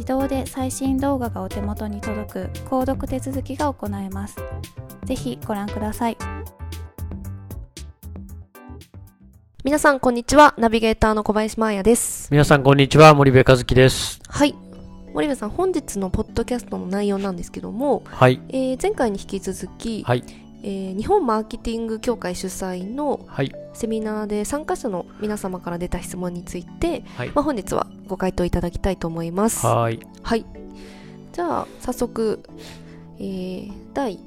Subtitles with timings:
[0.00, 4.36] 自動で最新動画がお手元に届く購読手続きが行えます
[5.04, 6.16] ぜひご覧ください
[9.62, 10.54] 皆さん、こんにちは。
[10.56, 12.28] ナビゲーターの小林真彩です。
[12.30, 14.54] 皆さんこんにちは森部和樹ですはい。
[15.12, 20.24] 森部さん、本日のポッドキャストの内容なんですけども、はいえー前回に引き続き、はい
[20.62, 23.52] えー日本マーケティング協会主催のはい。
[23.72, 27.28] セミナーで参加者の皆様から出た質問について、はい。
[27.34, 29.64] まあ、本日はご回答いただきたいと思います。
[29.66, 30.00] はーい。
[30.22, 30.44] はい。
[31.32, 32.42] じゃあ、早速、
[33.18, 34.18] えー第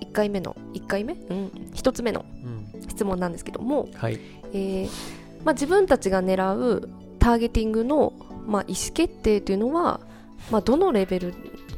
[0.00, 1.12] 1回目の、1回目？
[1.14, 2.24] うん、1つ目の
[2.74, 2.88] うん。
[2.88, 4.18] 質問なんですけども、はい。
[4.52, 4.88] えー
[5.44, 6.88] まあ、自分たちが狙う
[7.18, 8.12] ターゲティングの、
[8.46, 10.00] まあ、意思決定というのは、
[10.50, 11.34] まあ、どのレベル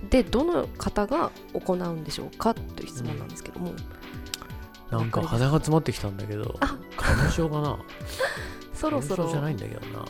[0.09, 3.73] でどの方が行うんでしょうかという質問なんですけども、
[4.91, 6.77] なんか鼻が詰まってきたんだけどあ。
[6.97, 7.79] 花粉症かな？
[8.75, 9.29] そろそろ。
[9.29, 10.05] じゃないんだけどな。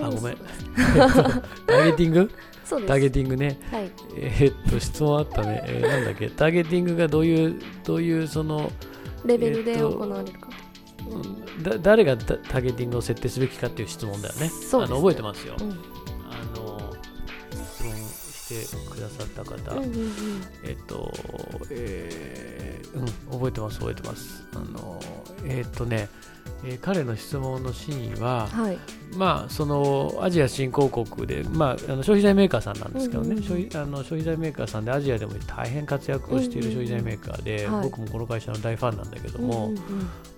[0.00, 0.36] あごめん。
[0.76, 2.30] ターゲティング？
[2.64, 3.58] そうターゲティングね。
[3.72, 3.90] はい。
[4.16, 6.28] えーっと質問あったね、えーなんだっけ？
[6.28, 8.70] ターゲティングがどういうどういうその、
[9.24, 10.48] レベルでえっと行われるか、
[11.10, 11.18] う
[11.60, 14.48] んだ誰がタターゲティングを設定すべきかっていう質問だよね。
[14.48, 15.78] そうですあの覚えてますよ、うん
[18.54, 20.12] してくださった方、うんうんうん。
[20.64, 21.12] えっと、
[21.70, 23.06] えーうん、
[23.38, 24.44] 覚えてます、覚えてます。
[24.54, 25.00] あの、
[25.44, 26.08] えっとね、
[26.64, 28.78] えー彼の質問の真意は、はい。
[29.16, 33.44] まあ、そのアジア新興国で、まあ、あの消費財メーカーさんなんですけどね、うんうんうん。
[33.44, 37.90] 消費あの消費財メーカーさんでアジアでも大変活躍をしている消費財メーカーで、うんうんうんはい。
[37.90, 39.80] 僕もこの会社の大ファンなんだけども、うんうんうん。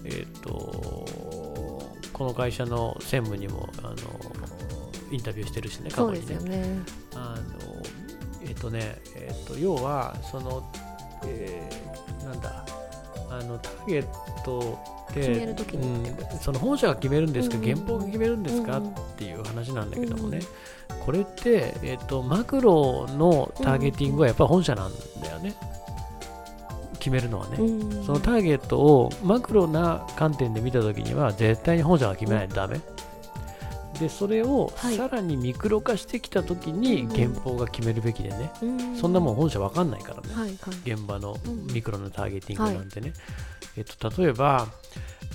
[0.04, 0.50] えっと、
[2.12, 3.96] この会社の専務にもあの
[5.10, 6.36] インタビューしてるしね、過去にね。
[6.36, 6.78] ね。
[7.14, 7.82] あの
[8.50, 10.62] えっとね、えっと要はその、
[11.24, 12.64] えーなんだ
[13.30, 14.06] あのターゲッ
[14.44, 14.78] ト
[15.10, 20.40] って決める時にってうん、その本社が決めるんですか、うん原稿が決めるんですか、うんうんっていう話なんだけどもね、
[21.04, 25.54] これって、えっとマクロのターゲティングはやっぱり本社なんだよね、
[26.98, 27.58] 決めるのはね。
[27.58, 32.80] うんそのターゲットをマクロな観点で見たときには絶対に本社が決めないとダメ。
[34.00, 34.96] でそれをはい。
[34.96, 37.08] さらにミクロ化してきたときにうん。
[37.10, 38.96] 原稿が決めるべきでね、うん。
[38.96, 40.92] そんなもん本社わかんないからね、はいはい。
[40.92, 41.66] 現場のうん。
[41.66, 43.12] ミクロのターゲティングなんてね、
[43.76, 44.68] えっと、例えば、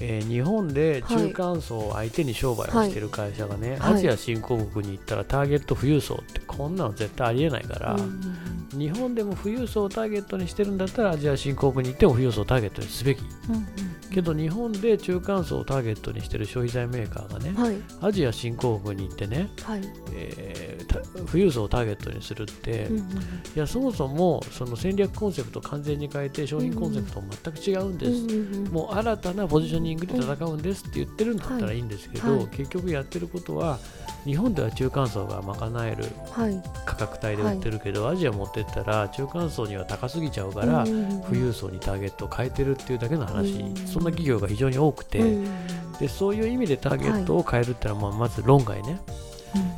[0.01, 3.93] えー日本で中間層を相手に商売をしてる会社がね、はい。
[3.93, 13.21] アジア新興国に行ったらターゲット富裕層ってこんなの絶対ありえないから、うんうん日本でも富裕層をターゲットにしてるんだったらアジア新興国に行っても富裕層をターゲットにすべき。
[13.49, 13.65] うんうん。
[14.11, 17.75] けど日本で中間層をターゲットにしてる消費財メーカーがね、はい。
[18.01, 19.81] アジア新興国に行ってね、はい。
[20.13, 23.05] えーた富裕層をターゲットにするって、いうんうん。
[23.55, 28.71] やそもそもその戦略コンセプトを完全に変えて商品コンセプトも全く違うんです、うんうんうん。
[28.71, 32.37] もう新たなポジショニングで戦うんですって言ってるんだったらいいんですけど、はい。
[32.39, 32.47] はい。
[32.47, 33.79] 結局やってることは
[34.25, 36.61] 日本では中間層が賄えるははい。
[36.85, 45.37] 価格帯で売ってるけど、アジア持ってったら中間層には高すぎちゃうから、富裕層にターゲットを変えてるっていうだけの話、うんそんな企業が非常に多くて、
[45.99, 48.99] でそういう意味でターゲットを変えるっていうのは、まあ、まず論外ね。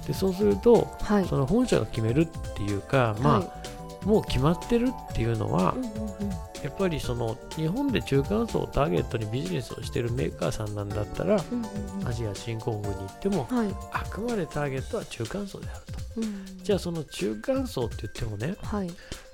[0.08, 1.26] でそうするとはい。
[1.26, 3.67] その本社が決めるっていうか、まあ、はい
[4.06, 6.30] もう決まってるっていうのは、うんうんうん。
[6.64, 12.08] やっぱりその日本で中間層をターゲットにビジネスをしてるメーカーさんなんだったらうんうんうん。
[12.08, 13.68] アジア新興国に行ってもはい。
[13.92, 16.22] あくまでターゲットは中間層であると。
[16.22, 18.90] うんじゃあその中間層って言ってもねはい。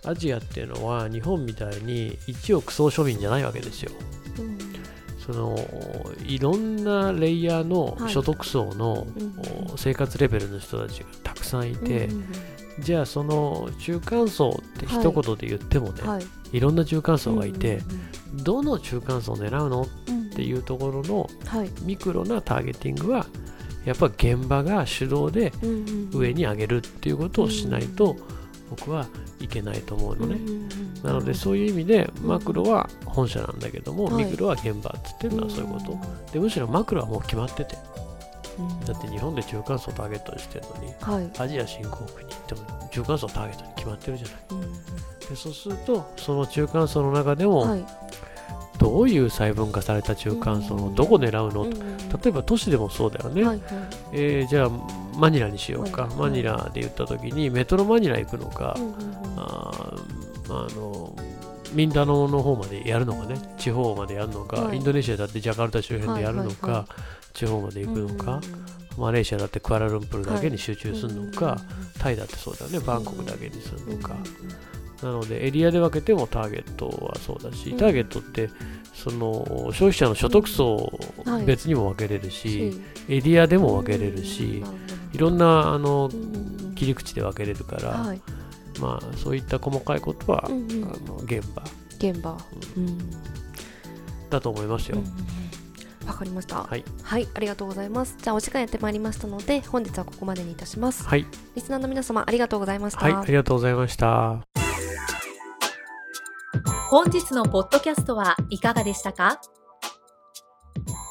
[0.06, 3.92] アジアっていうのは日本みたいに一億総庶民じゃないわけですよ。
[4.40, 4.58] うん
[5.26, 5.58] その
[6.26, 8.12] いろんなレイヤーのはい。
[8.12, 9.08] 所得層の、
[9.78, 12.26] 生活レベルの人たちがたくさんいて、うんうん
[12.80, 16.26] じゃあその中間層って一言で言ってもね、うんはい。
[16.52, 17.82] い、ろんな中間層がいて、う
[18.40, 19.84] んどの中間層を狙うの？
[19.84, 20.16] っうん。
[20.18, 21.70] うんていうところのはい。
[21.84, 23.28] ミクロなターゲティングは
[23.86, 26.20] やっぱ現場が主導でうんうんうん。
[26.20, 28.18] 上に上げるっていうことをしないと
[28.72, 29.06] 僕は
[29.40, 30.36] いけないと思うのね。
[30.36, 34.26] うんうんうんなのでそういう意味でうんマクロは本社なんだけども、はい。
[34.26, 36.32] ミクロは現場って言ってるのはそういうこと。
[36.32, 37.76] でむしろマクロはもう決まってて。
[37.76, 37.93] うん
[38.86, 41.30] だって日本で中間層ターゲットにしてるのにはい。
[41.40, 44.38] アジア新興国に行っても中間層ターゲットに決まってるじゃない。
[44.52, 44.62] うん。
[44.62, 44.74] うん
[45.30, 47.86] でそうするとその中間層の中でもはい。
[48.80, 51.74] どういう細分化された中間層をどこ狙うの、うん。
[51.74, 53.62] うん例えば都市でもそうだよね、はいはい。
[54.12, 54.70] えーじゃあ
[55.18, 56.16] マニラにしようか、はい。
[56.16, 58.94] マニラで言った時にメトロマニラ行くのか、うん。
[59.38, 61.16] あーあの
[61.74, 63.38] ミンダノの方までやるのかね？
[63.58, 64.78] 地方までやるのか、はい。
[64.78, 66.88] インドネシアだってジャカルタ周辺でやるのか、はいはいは
[67.34, 68.66] 地方まで行くのか、うんうん
[68.96, 72.80] マレーシアだってクアラルンプールだけに集中するのか、うんタイだってそうだよね。
[72.80, 74.16] バンコクだけにするうんうんのか、
[75.02, 77.78] なのでエリアで分けてもターゲットはそうだし、うん。
[77.78, 78.52] ターゲットって
[78.94, 80.94] その消費者の所得層
[81.26, 81.46] はい。
[81.46, 84.64] 別にも分けれるし、しエリアでも分けれるし、
[85.12, 86.12] いろんなあの
[86.76, 88.22] 切り口で分けれるから、はい
[88.80, 90.84] まあそういった細かいことは、うんうん。
[90.86, 91.64] あの現場。
[91.98, 92.38] 現場。
[92.76, 93.10] うん。
[94.30, 94.98] だと思いますよ。
[94.98, 96.08] うん。
[96.08, 96.64] わかりました。
[96.64, 98.18] はい、はいありがとうございます。
[98.22, 101.06] じゃあお時間やってまいりましたので本日はここまでにいたします。
[101.06, 101.26] はい、
[101.56, 103.00] リスナーの皆様ありがとうございました。
[103.00, 104.42] はい、ありがとうございました。
[106.90, 109.40] 本日のポッドキャストはいかがでしたか？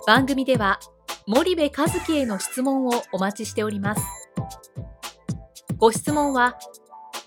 [0.06, 0.78] 番組では
[1.26, 4.02] 森部和樹への質問をお待ちしております。
[5.78, 6.58] ご質問は